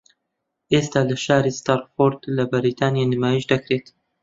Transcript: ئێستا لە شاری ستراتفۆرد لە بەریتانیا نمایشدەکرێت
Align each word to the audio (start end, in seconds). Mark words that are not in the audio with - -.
ئێستا 0.73 1.01
لە 1.09 1.15
شاری 1.25 1.57
ستراتفۆرد 1.59 2.19
لە 2.35 2.43
بەریتانیا 2.51 3.05
نمایشدەکرێت 3.13 3.85